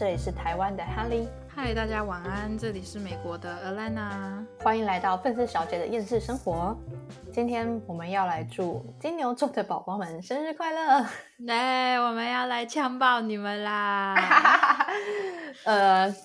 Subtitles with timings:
[0.00, 6.74] 这里是台湾的 Helly，嗨，大家晚安，这里是美国的 Alana，欢迎来到愤世小姐的厌世生活。
[7.30, 11.04] 今天我们要来祝金牛座的宝宝们生日快乐！
[11.40, 14.16] 来，我们要来强暴你们啦！
[15.66, 16.16] 呃，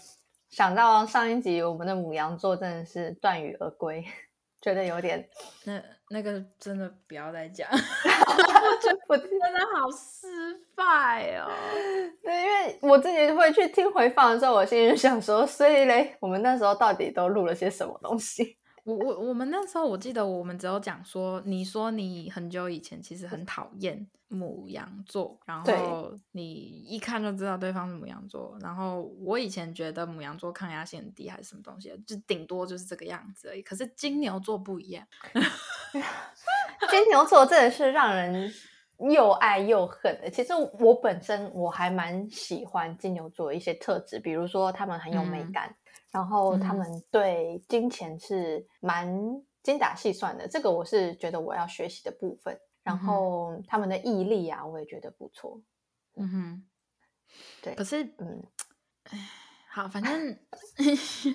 [0.49, 4.05] 想到上一集我们的母羊座真的是断羽而归，
[4.61, 5.27] 觉得有点
[5.65, 7.67] 那那个真的不要再讲，
[9.09, 10.27] 我真的好失
[10.75, 11.49] 败哦。
[12.21, 18.57] 对，因为我自己会去听回放的时候，我心里就想说，所以嘞，我们那时候到底都录了些什么东西？
[18.85, 26.53] 我我我们那时候我记得我们只有讲说，你说你很久以前其实很讨厌母羊座，然后你
[26.87, 33.63] 一看就知道对方是母羊座，然后我以前觉得母羊座抗压性很低还是什么东西，就顶多就是这个样子而已。
[33.63, 35.03] 可是金牛座不一样，
[36.91, 38.53] 金牛座真的是让人
[38.99, 40.29] 又爱又恨的。
[40.29, 45.75] 其实我本身我还蛮喜欢金牛座一些特质，比如说他们很有美感。
[46.15, 49.05] 然后他们对金钱是蛮
[49.61, 52.57] 精打细算的，这个我是觉得我要学习的部分。
[52.83, 55.61] 然后他们的毅力啊，我也觉得不错。
[56.15, 56.65] 嗯哼，
[57.61, 57.75] 对。
[57.75, 58.41] 可是，嗯，
[59.69, 60.39] 好，反正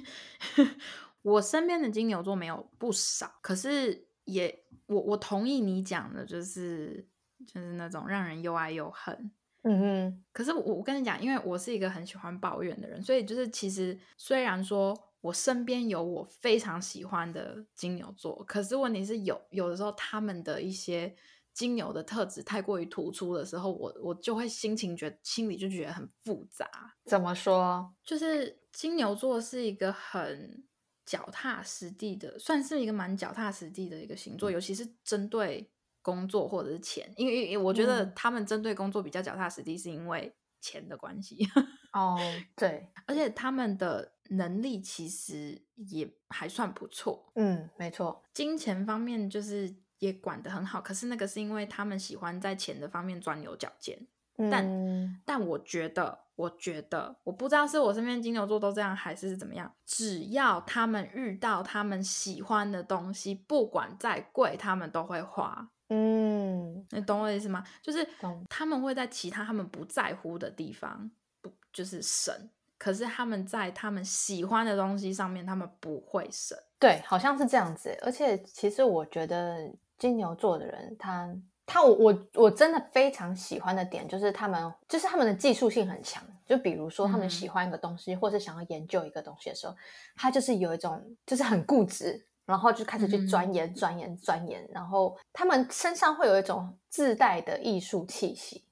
[1.21, 7.07] 我身边的金牛座没有不少，可是也我我同意你讲的，就是
[7.47, 9.31] 就是那种让人又爱又恨。
[9.63, 21.15] 嗯哼，可是我我跟你讲，因为我是一个很喜欢抱怨的人，所以就是其实虽然说我身边有我非常喜欢的金牛座，可是问题是有有的时候他们的一些
[21.53, 26.67] 金牛的特质太过于突出的时候，我我就会心情觉心里就觉得很复杂。
[27.05, 27.93] 怎么说？
[28.03, 30.65] 就是金牛座是一个很
[31.05, 35.71] 脚踏实地的，算是一个蛮脚踏实地的一个星座，尤其是针对。
[36.03, 41.47] 工作或者是钱，因为我觉得他们针对工作比较脚踏实地，是因为钱的关系。
[41.93, 42.19] 哦，
[42.57, 47.33] 对，而且他们的能力其实也还算不错。
[47.35, 50.81] 嗯，没错，金钱方面就是也管得很好。
[50.81, 54.07] 可是那个是因为他们喜欢在钱的方面钻牛角尖。
[54.51, 59.71] 但但我觉得，我觉得我不知道是我身边金牛座都这样，还是怎么样。
[59.85, 65.69] 只要他们遇到他们喜欢的东西，不管再贵，他们都会花。
[65.89, 67.65] 嗯，你懂我的意思吗？
[67.83, 68.07] 就是
[68.49, 71.11] 他们会在其他他们不在乎的地方
[71.43, 72.33] 不就是省，
[72.79, 76.57] 可是他们在他们喜欢的东西上面，他们不会省。
[76.79, 77.99] 对，好像是这样子。
[78.03, 81.29] 而且其实我觉得金牛座的人，他
[81.71, 86.21] 他我我我真的非常喜欢的点，就是他们就是他们的技术性很强。
[86.45, 89.77] 就比如说他们喜欢一个东西，或是想要研究一个东西的时候，
[90.17, 92.27] 他就是有一种就是很固执。
[92.47, 98.65] 然后就开始去钻研、钻研、钻研，然后他们身上会有一种自带的艺术气息，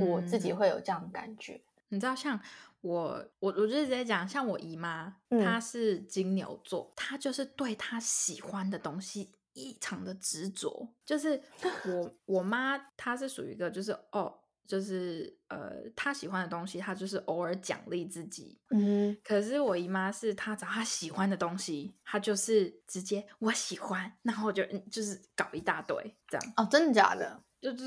[0.00, 1.60] 我自己会有这样的感觉。
[1.90, 2.40] 你知道，像
[2.80, 10.94] 我，我我就直在讲，像我姨妈，她是金牛座，她就是对她喜欢的东西异常的执着。
[11.04, 11.42] 就是
[11.86, 14.38] 我我妈，她是属于一个，就是哦。
[14.68, 18.60] 就是呃，她喜欢的东西，她就是偶尔奖励自己。
[18.68, 26.52] 嗯，可是我姨妈是她找她喜欢的东西，她就是直接我喜欢，然后就就是搞一大堆这样。
[26.58, 27.42] 哦，真的假的？
[27.62, 27.86] 就是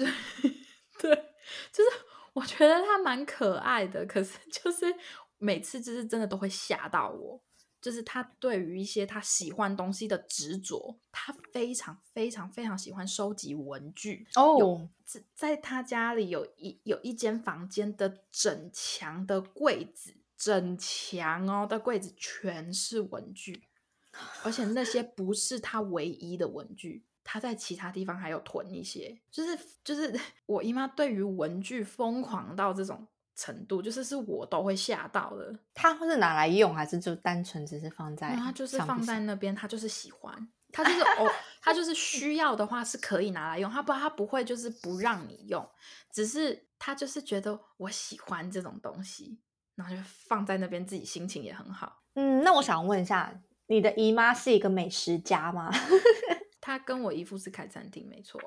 [0.98, 1.16] 对，
[1.72, 1.90] 就是
[2.34, 4.86] 我觉得她蛮可爱的，可是就是
[5.38, 7.44] 每次就是真的都会吓到我。
[7.82, 14.88] 就是他对于一些他喜欢东西的执着，他非常非常非常喜欢收集文具哦。
[15.04, 23.64] 在在他家里有一有一间房间的整墙的柜子，整墙哦的柜子全是文具，
[24.44, 29.20] 而且那些不是他唯一的文具，他在其他地方还有囤一些。
[29.32, 33.08] 就是就是 我姨妈对于文具疯狂到这种。
[33.36, 35.58] 程度就是是我都会吓到的。
[35.74, 38.36] 他是拿来用，还是就单纯只是放在？
[38.36, 41.32] 他就是放在那边，他就是喜欢，他就是哦，
[41.62, 43.72] 他就是需要的话是可以拿来用。
[43.72, 45.68] 他不，他不会就是不让你用，
[46.12, 49.40] 只是他就是觉得我喜欢这种东西，
[49.76, 52.04] 然后就放在那边，自己心情也很好。
[52.16, 53.34] 嗯，那我想问一下，
[53.68, 55.72] 你的姨妈是一个美食家吗？
[56.62, 58.40] 她跟我姨父是开餐厅，没错。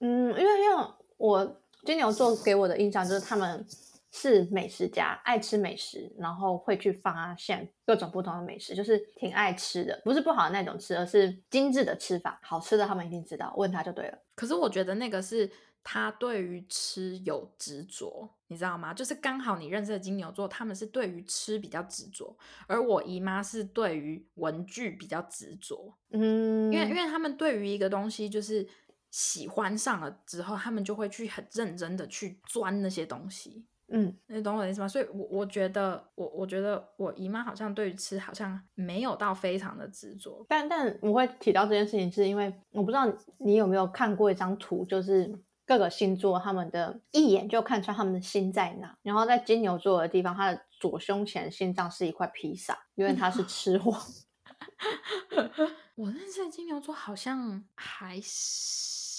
[0.00, 0.84] 嗯，因为因为
[1.16, 3.66] 我金牛座给我的印象就是他们。
[4.10, 14.18] 是美食家，爱吃美食，然后会去发现各种不同的美食，就是挺爱吃的，不是不好的那种吃，而是精致的吃法，好吃的他们一定知道，问他就对了。
[14.34, 15.50] 可是我觉得那个是
[15.84, 18.94] 他对于吃有执着，你知道吗？
[18.94, 25.94] 就是刚好你认识的金牛座，他们是对于吃比较执着，而我姨妈是对于文具比较执着。
[26.10, 28.66] 嗯，因为因为他们对于一个东西就是
[29.10, 33.66] 喜欢上了之后，他们就会去很认真的去钻那些东西。
[33.90, 34.88] 嗯，你懂我的意思吗？
[34.88, 40.44] 所以我，我觉得，我我觉得我姨妈好像对于吃好像没有到非常的执着。
[40.48, 43.06] 但但我会提到这件事情，是因为我不知道
[43.38, 45.34] 你有没有看过一张图，就是
[45.66, 48.96] 各个星座他们的一眼就看出他们的心在哪。
[49.02, 53.96] 然后在金牛座的地方，他的左胸前心脏是一块披萨，因为他是吃货。
[55.94, 58.20] 我认识的金牛座好像还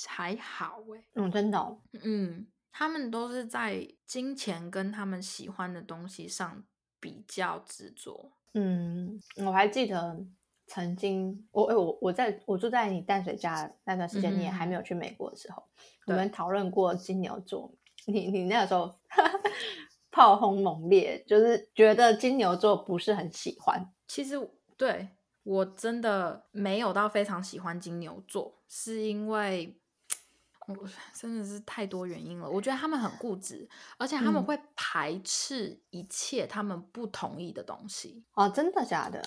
[0.07, 6.63] 还好哎，嗯，真的，嗯，他们都是在金钱跟他们喜欢的东西上
[6.99, 8.31] 比较执着。
[8.53, 10.19] 嗯，我还记得
[10.67, 15.63] 曾经我哎我我在我住在你淡水家那段时间，你也还没有去美国的时候，
[16.07, 17.71] 我们讨论过金牛座。
[18.05, 18.95] 你你那个时候
[20.11, 23.93] 炮轰猛烈，就是觉得金牛座不是很喜欢。
[24.07, 24.35] 其实
[24.77, 25.09] 对。
[25.43, 29.75] 我真的没有到非常喜欢金牛座，是因为
[30.69, 32.49] 我 真的是太多原因了。
[32.49, 33.67] 我觉得他们很固执，
[33.97, 38.23] 而且他们会排斥一切他们不同意的东西。
[38.33, 39.21] 哦，真的假的？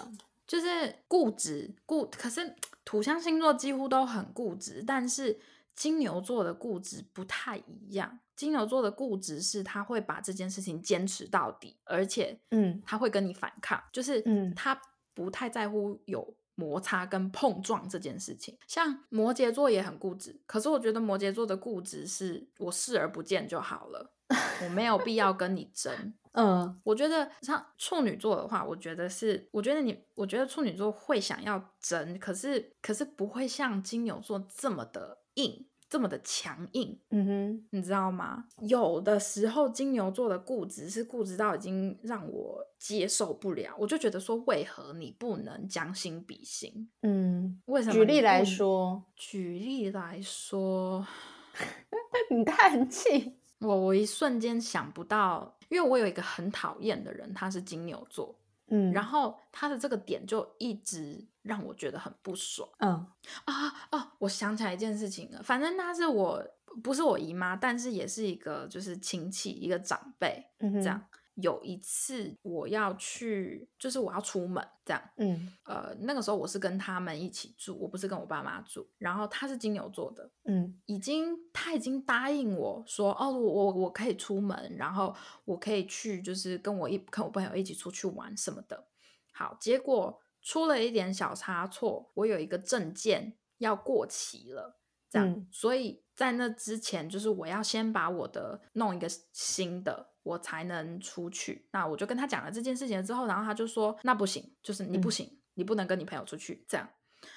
[0.46, 2.54] 就是固执固，可是
[2.84, 5.40] 土象星座几乎都很固执，但是
[5.74, 8.20] 金牛座的固执不太一样。
[8.36, 14.80] 金牛座的固执是他会把这件事情坚持到底，而且嗯，他会跟你反抗，就是嗯，他。
[15.14, 24.12] 不太在乎有摩擦跟碰撞这件事情，像摩羯座也很固执，可是我觉得摩羯座的固执是我视而不见就好了，
[24.64, 26.14] 我没有必要跟你争。
[26.34, 35.66] 嗯，我觉得像处女座的话，我觉得是，我觉得你，我觉得处女座会想要争，可是可是不会像金牛座这么的硬。
[35.92, 38.46] 这么的强硬，嗯哼，你知道吗？
[38.60, 46.88] 有的时候金牛座的固执是固执到已经让我接受不了，我就觉得说，为何你不能将心比心？
[47.02, 47.92] 嗯，为什么？
[47.92, 51.06] 举例来说，举例来说，
[52.34, 58.34] 你叹气，我我一瞬间想不到，因为我有一个很讨厌的人，他是金牛座。
[58.72, 62.66] 嗯，然后他的这个点就一直让我觉得很不爽。
[62.78, 63.06] 嗯
[63.44, 66.42] 啊哦，我想起来一件事情了，反正他是我
[66.82, 71.04] 不是我姨妈，但是也是一个就是亲戚，一个长辈，嗯这样。
[71.36, 78.86] 有一次我要去，就是我要出门这样，嗯，呃，那个时候我是跟他们一起住，我不是跟我爸妈住。
[78.98, 88.88] 然后他是金牛座的，嗯，已经他已经答应我说，哦，我我我可以出门，然后我可以去，就是跟我一跟我朋友一起出去玩什么的。
[89.32, 100.11] 好，结果出了一点小差错，我有一个证件要过期了，这样，所以在那之前，就是我要先把我的弄一个新的。
[100.22, 101.68] 我才能出去。
[101.72, 106.88] 那我就跟他讲了这件事情之后，然后他就说：“那不行，就是你不行，你不能跟你朋友出去这样。”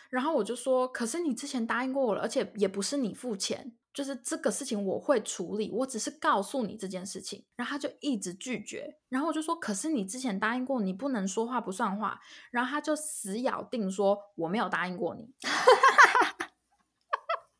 [0.09, 8.97] 然后我就说：“可是你之前答应过我了，而且也不是你付钱，就是这个事情我会处理，我只是告诉你这件事情。”然后他就一直拒绝。
[9.09, 15.31] 然后我就说：“可是你之前答应过，你不能说话不算话。”然后他就死咬定说：“我没有答应过你。”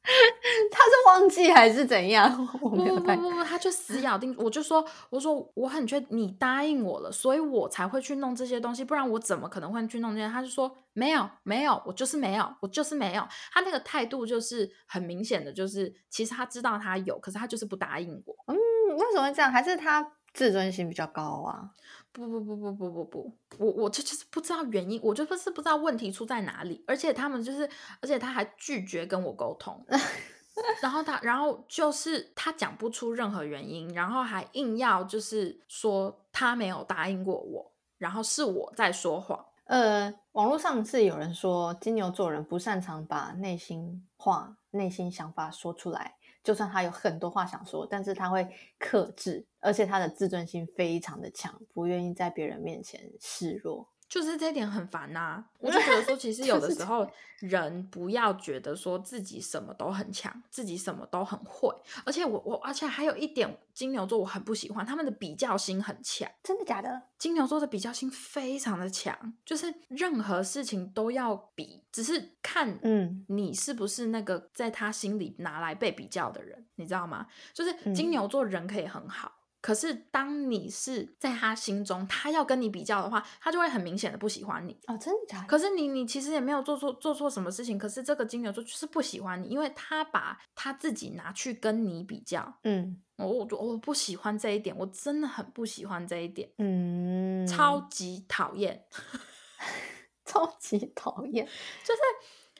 [0.72, 2.32] 他是忘记还是怎样？
[2.60, 4.36] 不不不不，他就死咬定。
[4.38, 10.30] 我就说，我说我很确你答应我了，所以我才会去弄这些东西，不然我怎么可能会去弄这些？
[10.30, 13.28] 他就说没有没有，我就是没有，我就是没有。
[13.52, 18.36] 他那个态度就是很明显的，就是其实他知道他有，可是他就是不答应我。
[18.48, 18.56] 嗯，
[18.98, 19.52] 为什么会这样？
[19.52, 21.72] 还是他自尊心比较高啊？
[22.12, 29.84] 不不不不不不不，我我这就是不知道原因，我就不是不知道问题出在哪里，而且他们就是，而且他还拒绝跟我沟通。
[30.82, 39.46] 然后他，然后就是他讲不出任何原因，然后还硬要就是说他没有答应过我，然后是我在说谎。
[39.66, 46.16] 呃，网络上是有人说金牛座人不擅长把内心话、内心想法说出来，
[46.46, 48.48] 就算他有很多话想说，但是他会
[48.78, 53.90] 克制，而且他的自尊心非常的强，不愿意在别人面前示弱。
[54.08, 57.10] 就是这点很烦呐，我就觉得说，其实 有的时候
[57.40, 67.02] 人不要觉得说自己什么都很强，自己什么都很会，而且我我而且还有一点，金牛座我很不喜欢他们的比较心很强，真的假的？
[67.18, 77.26] 金牛座的比较心非常的强，就是任何事情都要比，只是看嗯你是不是那个在他心里拿来被比较的人，你知道吗？
[77.54, 79.32] 就是金牛座人可以很好。
[79.66, 85.48] 可是，当你是在他心中，他要跟你比较的话，他就会很明显的不喜欢你哦，真的假的？
[85.48, 92.60] 可是你，你其实也没有做错做错什么事情，可是这个金牛座就是不喜欢你，因为他把他自己拿去跟你比较。
[92.62, 96.48] 嗯，我我我不喜欢这一点，我真的很不喜欢这一点。
[96.60, 98.86] 嗯，超级讨厌，
[100.26, 101.44] 超级讨厌，
[101.84, 102.02] 就是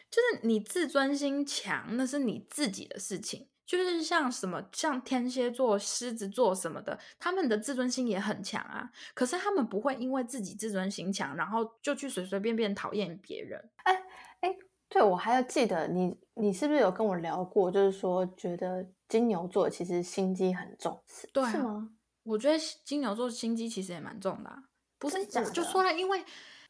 [0.10, 3.48] 就是你自尊心强，那是你自己的事情。
[3.66, 8.90] 就是像什么像天蝎座、狮子座什么的，他们的自尊心也很强啊。
[9.14, 13.60] 可是他们不会因为自己自尊心强，然后就去随随便便讨厌别人。
[13.78, 13.94] 哎
[14.42, 14.56] 哎，
[14.88, 17.72] 对我还要记得你，你是不是有跟我聊过？
[17.72, 21.90] 就是说，觉得金牛座其实心机很重，是对、啊、是吗？
[22.24, 24.64] 我觉得金牛座心机其实也蛮重的、啊，
[25.00, 26.24] 不是真的假的就说了，因为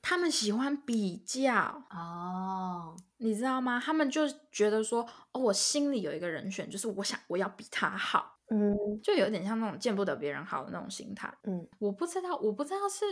[0.07, 1.51] 他们喜欢比较。
[1.89, 3.81] 哦，你知道吗？
[3.83, 4.21] 他们就
[4.51, 11.35] 觉得说，哦，我心里有一个人选，就是我想我要比他好，嗯就有点像那种见不得别人好的那种心态。
[11.45, 13.03] 嗯，我不知道，我不知道是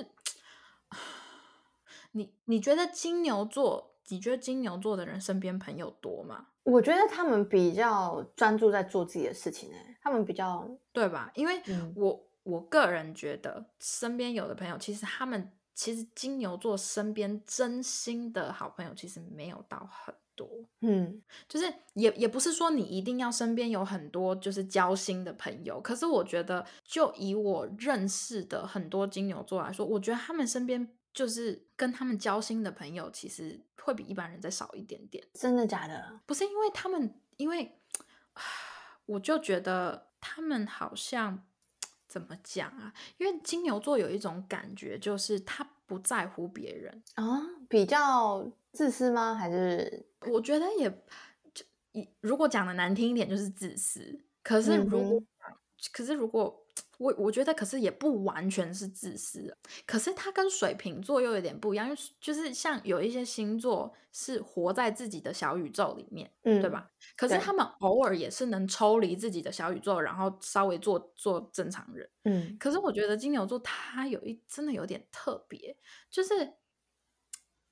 [2.14, 6.46] 你你觉得金牛座，你觉得金牛座的人身边朋友多吗？
[6.62, 11.32] 我觉得他们比较专注在做自己的事情、欸，他们比较对吧？
[11.34, 20.48] 因为嗯我我个人觉得，身边有的朋友，其实他们其实金牛座身边真心的好朋友，其实没有到很多。
[20.82, 35.24] 嗯就是也也不是说你一定要身边有很多就是交心的朋友，可是我觉得就以我认识的很多金牛座来说，我觉得他们身边就是跟他们交心的朋友，其实会比一般人再少一点点。
[35.34, 36.20] 真的假的？
[36.26, 37.78] 不是因为他们，因为
[39.06, 41.46] 我就觉得他们好像
[42.14, 42.94] 怎么讲啊？
[43.18, 47.02] 因为金牛座有一种感觉，就是他不在乎别人。
[47.16, 49.34] 啊，比较自私吗？
[49.34, 50.88] 还是我觉得也
[51.56, 54.20] 就一如果讲的难听一点，就是自私。
[54.44, 55.28] 可是如果、嗯
[55.92, 56.63] 可是如果
[57.04, 59.56] 我我觉得，可是也不完全是自私。
[59.86, 66.70] 可是它跟水瓶座又有点不一样，因为就是像有一些星座是活在自己的小宇宙里面，嗯对？
[66.70, 66.90] 吧？
[67.18, 72.10] 可是他们偶尔也是能抽离自己的小宇宙，然后稍微做做正常人。
[72.24, 75.76] 嗯可是我觉得金牛座他有一真的有点特别，
[76.10, 76.54] 就是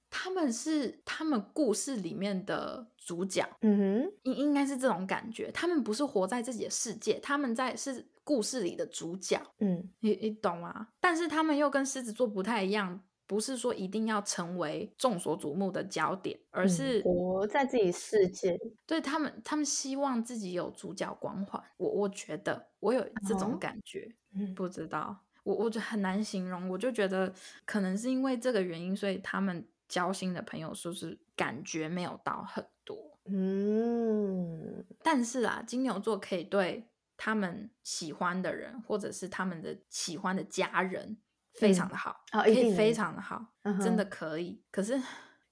[0.10, 5.50] 他们是他们故事里面的主角，嗯哼，应应该是这种感觉。
[5.52, 10.88] 他们不是活在自己的世界，他们在是故事里的主角，嗯你你懂吗？
[11.02, 13.02] 但是他们又跟狮子座不太一样。
[13.28, 18.60] 不是说一定要成为众所瞩目的焦点，而嗯是活在自己世界。
[18.86, 21.64] 对他们，他们希望自己有主角光环。
[21.78, 26.68] 我我觉得我有这种哦感觉，嗯不知道，我我就很难形容。
[26.68, 27.34] 我就觉得
[27.66, 33.18] 可能是因为这个原因，所以他们交心的朋友说是感觉没有到很多。
[33.28, 36.86] 嗯但是啊，金牛座可以对
[37.24, 41.16] 他们喜欢的人，或者是他们的喜欢的家人，
[41.54, 44.60] 非常的好，哦可以非常的好，嗯真的可以。
[44.72, 45.00] 可是，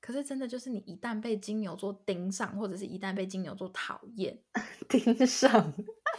[0.01, 4.35] 可是真的就是你一旦被金牛座盯上，或者是一旦被金牛座讨厌，
[4.89, 5.71] 盯上，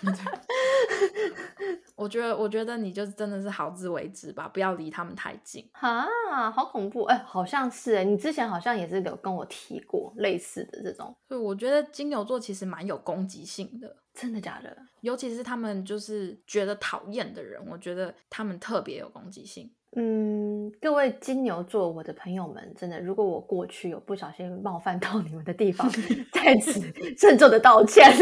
[1.96, 5.68] 我觉得，我觉得你就真的是好自为之吧，不要离他们太近。
[5.72, 6.06] 哈，
[6.52, 7.02] 好恐怖！
[7.06, 14.76] 哎、好像是哎，你之前好像也是有跟我提过类似的这种，所以我觉得金牛座其实蛮有攻击性的，真的假的？
[15.00, 19.70] 尤其是他们就是觉得讨厌的人，我觉得他们特别有攻击性。
[19.96, 25.90] 嗯，各位金牛座，我的朋友们，真的，如果我过去有不小心冒犯到你们的地方，
[26.32, 26.80] 在此
[27.18, 28.04] 郑重的道歉。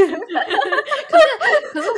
[1.72, 1.88] 可是，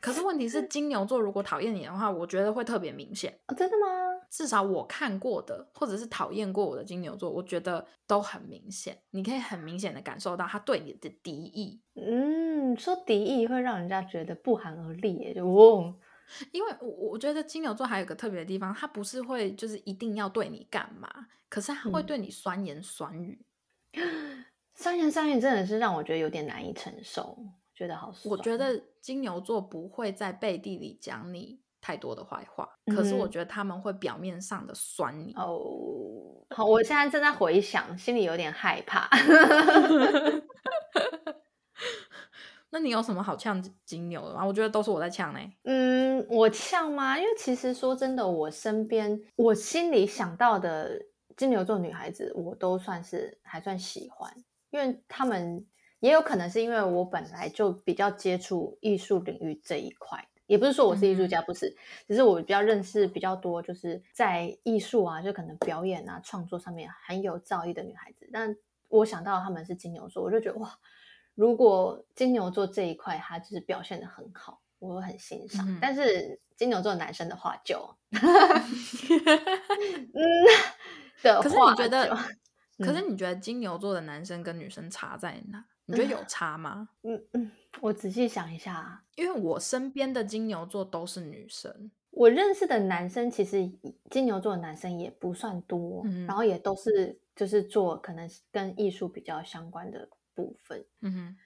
[0.00, 3.38] 可是问题是，金牛座如果讨厌你的话，我觉得会特别明显。
[3.48, 3.86] 哦真的吗？
[4.30, 8.96] 至少我看过的，或者是讨厌过我的金牛座，我觉得都很明显。
[9.10, 15.94] 你可以很明显的感受到他对你的敌意，嗯，说敌意会让人家觉得不寒而栗耶，就哦，
[16.52, 21.08] 因为我我觉得金牛座还有一个特别的地方，他不是会就是一定要对你干嘛，
[21.48, 23.44] 可是他会嗯对你酸言酸语。
[24.74, 27.38] 酸言酸语真的是让我觉得有点难以承受，
[27.74, 28.30] 觉得好酸。
[28.30, 35.32] 我觉得金牛座不会在背地里讲你太多的坏话，可是我嗯觉得他们会表面上的酸你。
[35.34, 39.08] 哦，好，我现在正在回想，心里有点害怕。
[42.70, 44.44] 那你有什么好呛金牛的吗？
[44.44, 47.16] 我觉得都是我在呛呢、嗯，我呛吗？
[47.18, 51.00] 因为其实说真的，我身边我心里想到的
[51.36, 54.32] 金牛座女孩子，我都算是还算喜欢，
[54.70, 55.66] 因为她们
[56.00, 61.74] 也有可能是因为我本来就比较接触艺术领域这一块，也不是说我是艺术家，不是，
[62.06, 68.28] 只是我比较认识比较多，就是在艺术啊，就可能表演啊、创作上面很有造诣的女孩子。
[68.32, 68.56] 但
[68.88, 70.78] 我想到她们是金牛座，我就觉得哇，
[71.36, 75.64] 如果金牛座这一块他就是表现的很好，我会很欣赏。
[75.68, 78.20] 嗯但是金牛座男生的话就， 嗯
[81.22, 82.16] 的可是你觉得就，
[82.84, 85.64] 可是你觉得金牛座的男生跟女生差在哪？
[85.88, 86.88] 你觉得有差吗？
[87.02, 87.50] 嗯嗯，
[87.80, 93.70] 我仔细想一下啊，因为我身边的金牛座都是女生，我认识的男生其实
[94.10, 100.84] 金牛座的男生也不算多，嗯然后也都是就是做可能跟艺术比较相关的部分。
[101.00, 101.36] 嗯哼，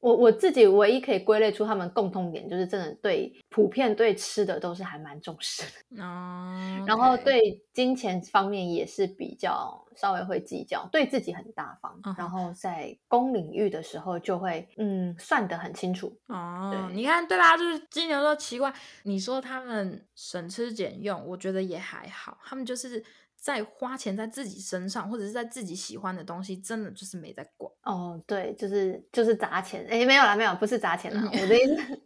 [0.00, 6.54] 我我自己唯一可以归类出他们共通点，就是真的对普遍对吃的都是还蛮重视的，哦，
[6.86, 16.16] 然后对金钱方面也是比较稍微会计较，对自己很大方，然后在公领域的时候就会嗯算得很清楚。
[16.28, 17.56] 哦，对你看对吧？
[17.56, 23.04] 就是金牛座奇怪，你说他们省吃俭用，我觉得也还好，他们就是
[23.40, 27.72] 在花钱在自己身上，或者是在自己喜欢的东西，真的就是没在管。
[27.84, 32.00] 哦，对，就是就是砸钱，哎，没有啦，没有，不是砸钱啦，我的意思，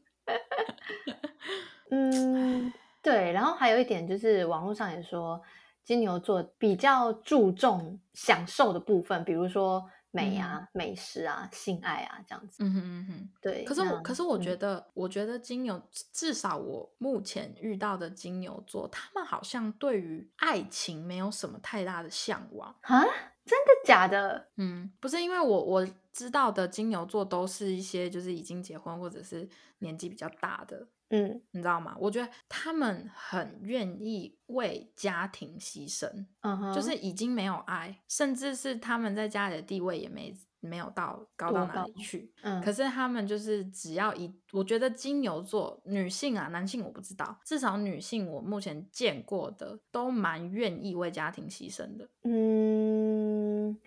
[1.90, 2.72] 嗯，
[3.02, 5.40] 对，然后还有一点就是网络上也说，
[5.82, 12.62] 金牛座比较注重享受的部分，比如说美啊、美食啊、性爱啊这样子。
[12.62, 13.28] 嗯哼嗯哼。
[13.40, 22.74] 对，可是我，可是我觉嗯得，我觉得金牛，至少我目前遇到的金牛座，他们好像对于爱情没有什么太大的向往。
[22.82, 23.00] 啊，
[23.44, 24.48] 真的假的？
[24.56, 31.96] 嗯，不是因为我我知道的金牛座都是一些就是已经结婚或者是年纪比较大的，嗯你知道吗？
[31.98, 42.32] 我觉得他们很愿意为家庭牺牲，嗯哼，就是已经没有爱，甚至是他们在家里的地位也没没有到高到哪里去。
[42.42, 52.08] 嗯，可是他们就是只要一，我觉得金牛座女性啊，男性我不知道，至少女性我目前见过的都蛮愿意为家庭牺牲的。
[52.22, 52.81] 嗯，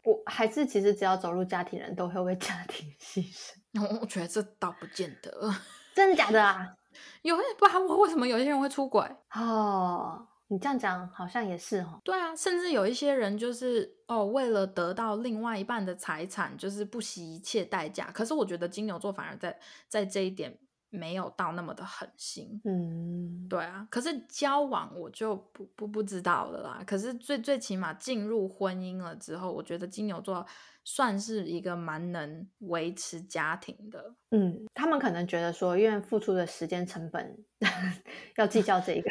[0.04, 5.32] 我还是其实只要走入家庭人都会为家庭 牺牲，我我觉得这倒不见得，
[5.94, 6.68] 真的假的啊？
[7.24, 9.02] 有不然我为什么有些人会出轨？
[9.34, 12.00] 哦，你这样讲好像也是哦。
[12.06, 18.10] 对啊，甚至有一些人就是哦，为了得到另外一半的财产，就是不惜一切代价。
[18.14, 20.58] 可是我觉得金牛座反而在在这一点
[20.96, 22.60] 没有到那么的狠心。
[22.66, 26.84] 嗯，对啊，可是交往我就不不不知道了啦。
[26.88, 30.46] 可是最最起码进入婚姻了之后，我觉得金牛座
[30.84, 34.16] 算是一个蛮能维持家庭的。
[34.32, 37.38] 嗯，他们可能觉得说，因为付出的时间成本
[38.38, 39.10] 要计较这一个，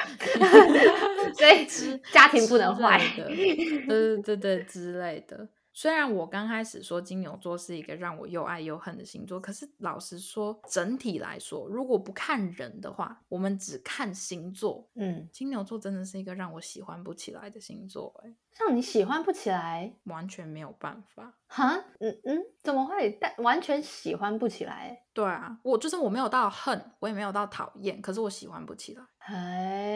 [1.34, 1.66] 所以
[2.12, 2.98] 家庭不能坏。
[3.16, 5.48] 的，对对对对之类的。
[5.76, 21.34] 虽然我刚开始说金牛座是一个让我又爱又恨的星座，可是老实说，整体来说，如果不看人的话，我们只看星座，嗯，金牛座真的是一个让我喜欢不起来的星座、欸，让你喜欢不起来，完全没有办法。
[21.48, 23.10] 哈，嗯嗯，怎么会？
[23.20, 29.13] 但完全喜欢不起来，对啊，我就是我没有到恨，我也没有到讨厌，可是我喜欢不起来，哎，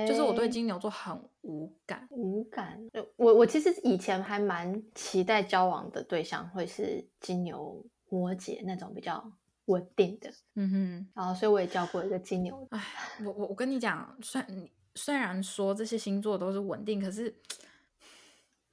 [0.06, 2.06] 就是我对金牛座很无感。
[2.10, 2.80] 无感。
[2.92, 9.32] 呃我我其实以前还蛮期待交往的对象会是金牛、摩羯那种比较
[9.66, 11.08] 稳定的，嗯哼。
[11.14, 12.76] 然后所以我也交过一个金牛的。
[12.78, 12.82] 唉，
[13.24, 17.34] 我我我跟你讲，虽然虽然说这些星座都是稳定，可是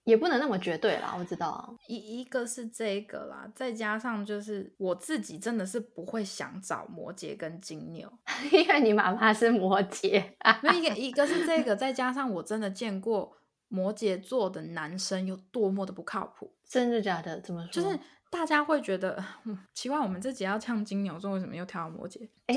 [0.05, 1.69] 也不能那么绝对啦，我知道啊。
[1.87, 8.09] 一一个是这个啦，再加上就是我自己真的是不会想找摩羯跟金牛，
[8.51, 13.35] 因为你妈妈是摩羯啊， 因为一个一个是这个，再加上我真的见过
[13.67, 17.41] 摩羯座的男生有多么的不靠谱，真的假的？
[17.41, 17.71] 怎么说？
[17.71, 22.27] 就是大家会觉得，嗯，奇怪，我们这集要唱金牛座，为什么又跳到摩羯？
[22.47, 22.55] 哎，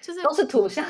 [0.00, 0.86] 就是都是土象。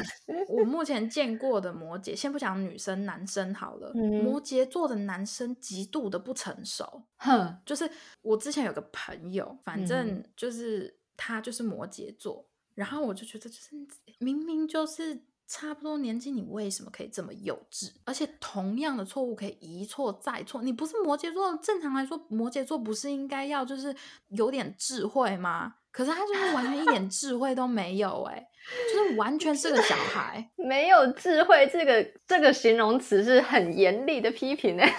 [0.49, 7.03] 我目前见过的摩羯，先不讲女生，男生好了，嗯摩羯座的男生极度的不成熟。
[7.17, 7.91] 哼，就是
[8.23, 13.75] 我之前有个朋友，反嗯正就是他就是摩羯座，然后我就觉得就是
[14.19, 17.91] 明明就是差不多年纪，你为什么可以这么幼稚？
[18.05, 23.95] 而且同样的错误可以一错再错，你不是摩羯座，正常来说摩羯座不是应该要就是
[24.29, 25.77] 有点智慧吗？
[25.91, 28.47] 可是他就是完全一点智慧都没有、欸，
[28.93, 30.49] 就是完全是个小孩。
[30.55, 34.95] 没有智慧这个这个形容词是很严厉的批评哎。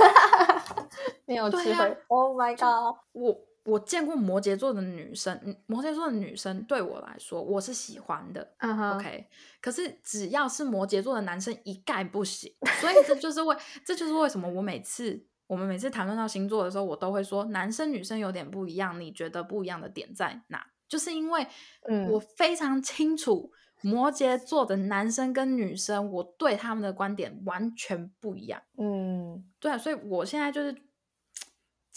[1.25, 2.97] 没有智慧，Oh my god！
[3.11, 9.27] 我我见过摩羯座的女生，嗯摩羯座的女生对我来说我是喜欢的，嗯哼 OK，
[9.61, 20.65] 可是只要是摩羯座的男生一概不行，所以这就是为这就是为什么我每次我们每次谈论到星座的时候，我都会说男生女生有点不一样，你觉得不一样的点在哪？
[20.87, 21.45] 就是因为
[21.87, 28.61] 嗯我非常清楚摩羯座的男生跟女生，我对他们的观点完全不一样。
[28.77, 30.75] 嗯，对啊，所以我现在就是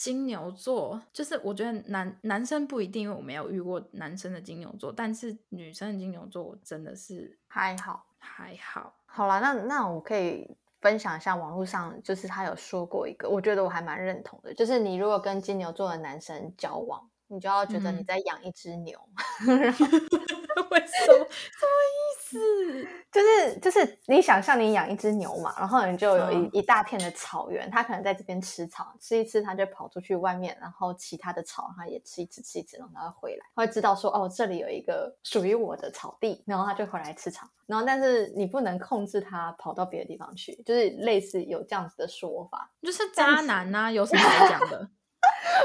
[0.03, 8.05] 金牛座，就是我觉得男男生不一定，因为我没有遇过男生的金牛座，但是女生的金牛座我真的是还好。
[8.19, 8.93] 还好。
[9.07, 18.99] 好啦，那那我可以分享一下网络上，就是他有说过一个，我觉得我还蛮认同的，就是你如果跟金牛座的男生交往，你就要觉得你嗯在养一只牛，
[19.47, 21.27] 为什么？
[21.31, 22.02] 什么意
[22.33, 22.89] 思？
[23.13, 42.71] 就是就是你想象你养一只牛嘛，然后你就有一、嗯一大片的草原，它可能在这边吃草，吃一吃，它就跑出去外面，然后其他的草它也吃一吃吃一吃，然后它会回来，它会知道说哦这里有一个属于我的草地，然后它就回来吃草，然后但是你不能控制它跑到别的地方去，就是类似有这样子的说法。
[42.83, 44.79] 就是渣男呐、有什么好讲的？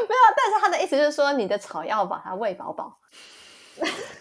[0.08, 3.00] 没有但是他的意思就是说，你的草要把它喂饱饱。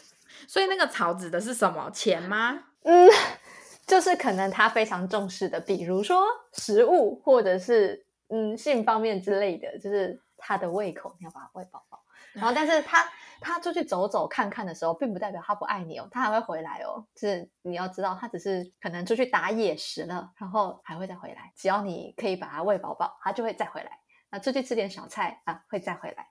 [0.46, 1.90] 所以那个草指的是什么？
[1.90, 2.59] 钱吗？
[2.82, 3.09] 嗯，
[3.87, 12.02] 就是可能他非常重视的，比如说食物，或者是嗯性方面之类的，就是他的胃口，你要把它喂饱饱。
[12.32, 13.04] 然后，但是他
[13.40, 17.02] 他出去走走看看的时候，并不代表他不爱你哦，他还会回来哦。
[17.14, 21.52] 就是你要知道，他只是可能出去打野食了，然后还会再回来。
[21.56, 23.90] 只要你可以把它喂饱饱，他就会再回来。
[24.30, 26.28] 那，出去吃点小菜啊，会再回来。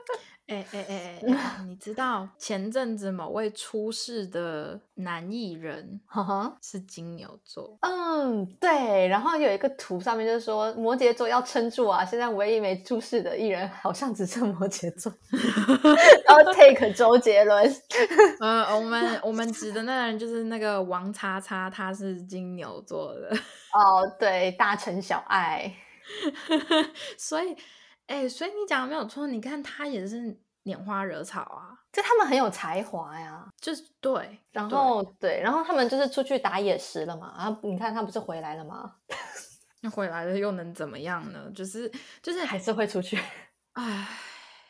[0.50, 6.00] 哎哎哎哎哎，你知道前阵子某位出事的男艺人。
[6.60, 15.12] 是金牛座，嗯，对，然后有一个图上面就是说摩羯座要撑住啊，现在唯一没出事的艺人好像只剩摩羯座，
[16.26, 17.72] 然后 take 周杰伦，
[18.40, 23.30] 嗯，我们我们指的那个人就是那个王叉叉，他是金牛座的，
[23.72, 25.72] 哦，对，大城小爱，
[27.16, 27.56] 所以，
[28.10, 33.48] 哎、所以你讲的没有错，你看他也是拈花惹草啊，就他们很有才华呀。
[33.60, 38.96] 就是对，然后对，然后他们就是出去打野食了嘛，然后你看他不是回来了吗？
[39.82, 41.50] 那回来了又能怎么样呢？
[41.54, 43.16] 就是就是还是会出去。
[43.74, 44.08] 唉，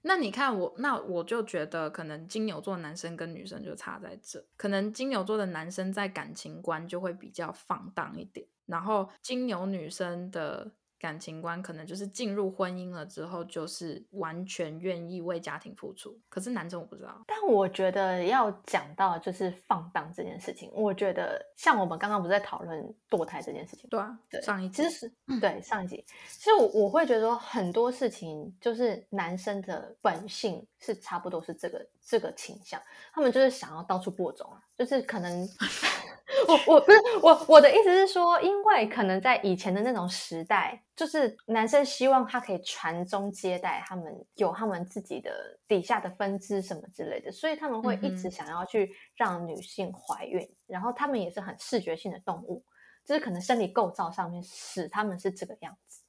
[0.03, 16.15] 那你看我，那我就觉得可能金牛座男生跟女生就差在这，可能金牛座的男生在感情观就会比较放荡一点，然后金牛女生的感情观可能就是进入婚姻了之后，就是完全愿意为家庭付出。
[16.29, 32.79] 可是男生我不知道，但我觉得要讲到就是放荡这件事情，我觉得像我们刚刚不是在讨论堕胎这件事情吗，对啊，对上一集其实是对上一集，其实我我会觉得说很多事情就是男生的本性是差不多是这个这个倾向，
[33.15, 35.49] 他们就是想要到处播种啊，就是可能
[36.49, 52.65] 我我不是我我的意思是说，因为可能在以前的那种时代，就是男生希望他可以传宗接代，他们有他们自己的底下的分支什么之类的，所以他们会一直想要去让女性怀孕，然后他们也是很视觉性的动物。
[53.03, 56.03] 就是可能生理构造上面使他们是这个样子。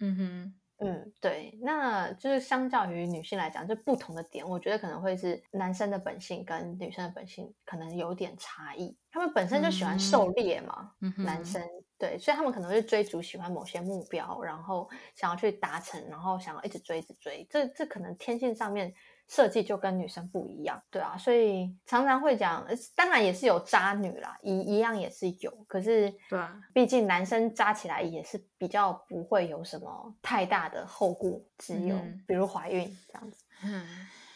[0.00, 8.96] 嗯哼，嗯，对，那就是相较于女性来讲，就不同的点，我觉得可能会是男生的本性跟女生的本性可能有点差异。
[9.10, 11.62] 他们本身就喜欢狩猎嘛，嗯，男生
[11.98, 17.46] 对，所以他们可能会追逐喜欢某些目标，然后想要去达成，然后想要一直追，一直追。
[17.48, 18.92] 这这可能天性上面
[19.32, 33.42] 设计就跟女生不一样，对啊，所以常常会讲，呃当然也是有渣女啦，一一样也是有，可是对啊毕竟男生渣起来也是比较不会有什么太大的后顾之忧，嗯比如怀孕这样子。
[33.64, 33.86] 嗯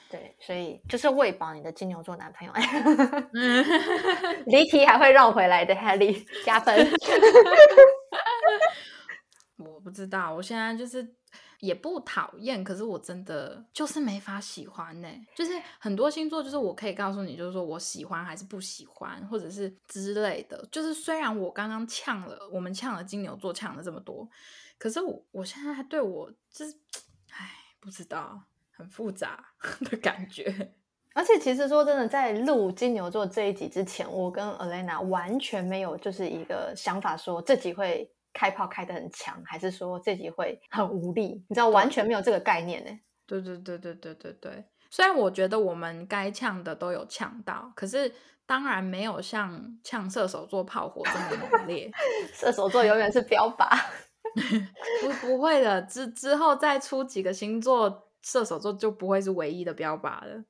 [0.08, 2.52] 对，所以就是喂饱你的金牛座男朋友，
[3.34, 3.64] 嗯，
[4.46, 6.74] 离题还会绕回来的 Helly 加分。
[9.58, 11.02] 我不知道，我现在就是
[11.60, 20.66] 也不讨厌，可是我真的就是没法喜欢呢、就是很多星座，就是我可以告诉你，就是说我喜欢还是不喜欢，或者是之类的。
[20.70, 24.28] 就是虽然我刚刚呛了，我们呛了金牛座呛了这么多，
[24.78, 26.76] 可是我我现在还对我就是，
[27.30, 29.44] 唉，不知道，很复杂
[29.90, 30.74] 的感觉。
[31.14, 42.90] 而且其实说真的，在录金牛座这一集之前，我跟 Elena 完全没有就是一个想法说这集会开炮开得很强，还是说这集会很无力，你知道完全没有这个概念呢。
[43.26, 44.64] 对对对对对对对。
[44.90, 48.12] 虽然我觉得我们该呛的都有呛到，可是
[48.44, 51.90] 当然没有像呛射手座炮火这么猛烈。
[52.34, 53.66] 射手座永远是标靶。
[55.00, 60.44] 不不会的，之之后再出几个星座，射手座就不会是唯一的标靶了。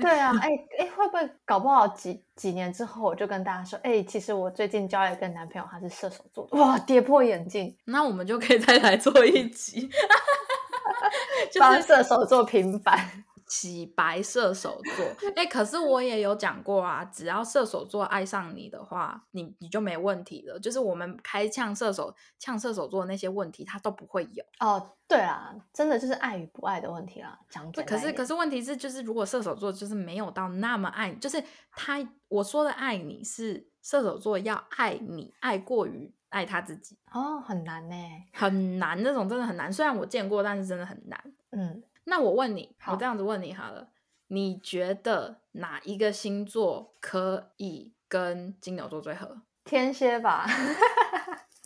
[0.00, 9.88] 对啊，哎哎，会不会搞不好几几年之后，我就跟大家说，哎，其实我最近交了一个男朋友，他是射手座的，哇，跌破眼镜，那我们就可以再来做一集，
[11.48, 13.24] 就是帮射手座平反。
[13.54, 15.30] 洗白射手座。
[15.36, 20.58] 哎、可是我也有讲过啊，只要射手座爱上你的话，你你就没问题了。
[20.58, 24.44] 就是我们开呛射手呛射手座那些问题，他都不会有。
[24.58, 27.38] 哦，对啦，真的就是爱与不爱的问题啦。
[27.48, 31.40] 讲对，可是可是问题是，就是如果射手座就是没有到那么爱，就是
[31.70, 37.94] 他我说的爱你是射手座要爱你，爱过于爱他自己，哦，很难呢。
[38.32, 39.72] 很难，那种真的很难。
[39.72, 41.32] 虽然我见过，但是真的很难。
[41.52, 43.88] 嗯，那我问你，我这样子问你好了，
[44.28, 49.42] 你觉得哪一个星座可以跟金牛座最合？
[49.64, 50.46] 天蝎吧，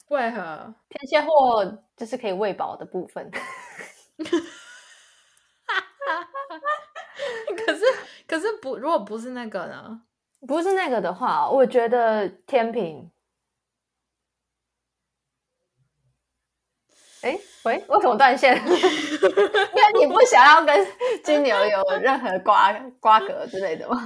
[0.09, 0.75] 为何？
[0.89, 3.31] 天蝎或就是可以喂饱的部分。
[7.67, 7.85] 可是
[8.27, 10.03] 可是不，如果不是那个呢？
[10.47, 13.11] 不是那个的话，我觉得天平。
[17.23, 18.55] 哎，喂，为什么断线？
[18.65, 20.87] 因为你不想要跟
[21.25, 24.01] 金牛有任何瓜瓜葛之类的吗？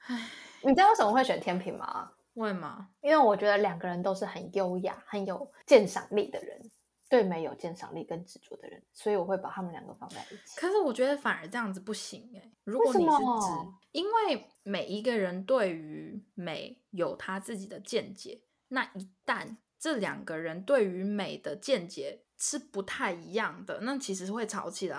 [0.62, 2.10] 你知道为什么会选天平吗？
[2.34, 2.88] 为吗？
[3.00, 6.70] 因为我觉得两个人都是很优雅、很有鉴赏力的人，
[7.08, 10.58] 对美有鉴赏力跟执着的人，所以我会把他们两个放在一起。
[10.58, 12.50] 可是我觉得反而这样子不行哎。
[12.64, 13.52] 如果你是指，
[13.92, 22.20] 因为每一个人对于美有他自己的见解，那一旦这两个人对于美的见解。
[22.38, 24.98] 是不太一样的，那其实会吵起来。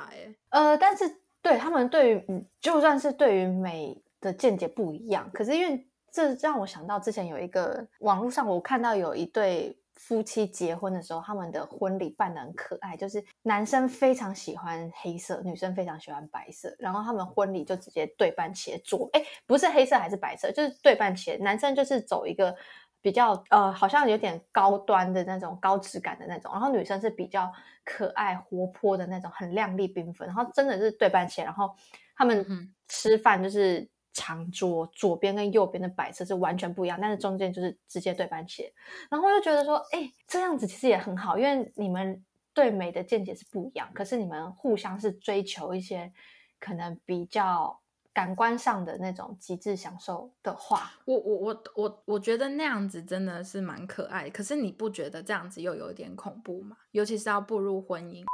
[0.50, 1.04] 呃，但是
[1.40, 22.56] 对他们对于，就算是对于美的见解不一样，可是因为这让我想到之前有一个网络上我看到有一对夫妻结婚的时候，他们的婚礼办的很可爱，就是男生非常喜欢黑色，女生非常喜欢白色，然后他们婚礼就直接对半切做，哎，不是黑色还是白色，就是对半切，男生就是走一个。
[23.02, 27.52] 比较呃，好像有点高端的那种高质感的那种，然后女生是比较
[27.86, 30.28] 可爱活泼的那种，很亮丽缤纷。
[30.28, 31.74] 然后真的是对半切，然后
[32.16, 32.46] 他们
[32.88, 38.74] 吃饭就是长桌，左边跟右边的摆设是完全不一样，但是中间就是直接对半切。
[39.10, 46.12] 然后就觉得说，哎，这样子其实也很好，因为你们对美的见解是不一样，可是你们互相是追求一些
[46.60, 47.80] 可能比较。
[48.18, 54.28] 感官上的那种极致享受的话，我我我我我觉得那样子真的是蛮可爱。
[54.28, 56.76] 可是你不觉得这样子又有点恐怖吗？
[56.94, 58.26] 尤其是要步入婚姻。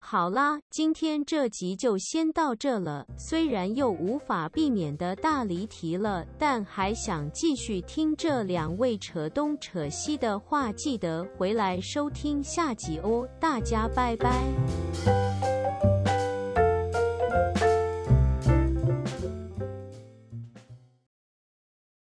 [0.00, 3.06] 好啦，今天这集就先到这了。
[3.18, 13.28] 虽然又无法避免的大离题了，但还想继续听这两位扯东扯西的话，记得回来收听下集哦。
[13.38, 15.31] 大家拜拜。